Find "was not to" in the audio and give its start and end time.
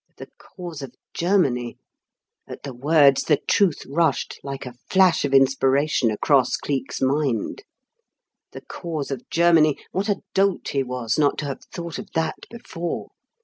10.81-11.45